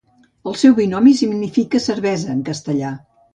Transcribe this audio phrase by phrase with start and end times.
[0.51, 2.97] El seu binomi significa cervesa en castellà.